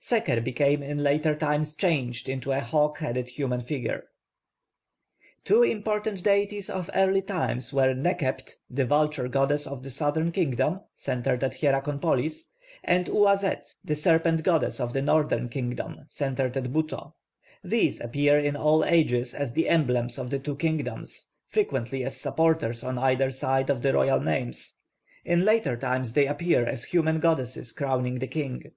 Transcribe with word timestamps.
Seker 0.00 0.40
became 0.40 0.82
in 0.82 1.02
late 1.02 1.24
times 1.38 1.74
changed 1.74 2.26
into 2.26 2.50
a 2.50 2.60
hawk 2.60 2.96
headed 2.96 3.28
human 3.28 3.60
figure. 3.60 4.08
Two 5.44 5.62
important 5.62 6.22
deities 6.22 6.70
of 6.70 6.88
early 6.94 7.20
times 7.20 7.74
were 7.74 7.92
+Nekhebt+, 7.94 8.54
the 8.70 8.86
vulture 8.86 9.28
goddess 9.28 9.66
of 9.66 9.82
the 9.82 9.90
southern 9.90 10.32
kingdom, 10.32 10.80
centred 10.96 11.44
at 11.44 11.52
Hierakonpolis, 11.56 12.46
and 12.82 13.04
+Uazet+, 13.04 13.74
the 13.84 13.94
serpent 13.94 14.42
goddess 14.44 14.80
of 14.80 14.94
the 14.94 15.02
northern 15.02 15.50
kingdom, 15.50 16.06
centred 16.08 16.56
at 16.56 16.72
Buto. 16.72 17.12
These 17.62 18.00
appear 18.00 18.38
in 18.38 18.56
all 18.56 18.86
ages 18.86 19.34
as 19.34 19.52
the 19.52 19.68
emblems 19.68 20.16
of 20.16 20.30
the 20.30 20.38
two 20.38 20.56
kingdoms, 20.56 21.26
frequently 21.48 22.02
as 22.02 22.16
supporters 22.16 22.82
on 22.82 22.96
either 22.96 23.30
side 23.30 23.68
of 23.68 23.82
the 23.82 23.92
royal 23.92 24.20
names; 24.20 24.72
in 25.22 25.44
later 25.44 25.76
times 25.76 26.14
they 26.14 26.26
appear 26.26 26.64
as 26.64 26.84
human 26.84 27.20
goddesses 27.20 27.72
crowning 27.72 28.20
the 28.20 28.26
king. 28.26 28.72